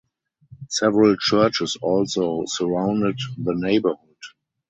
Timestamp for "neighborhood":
3.53-4.17